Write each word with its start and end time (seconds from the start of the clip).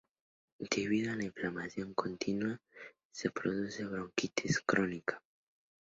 Debido 0.71 1.11
a 1.11 1.15
la 1.15 1.25
inflamación 1.25 1.93
continua 1.93 2.59
se 3.11 3.29
produce 3.29 3.85
bronquitis 3.85 4.59
crónica. 4.61 5.21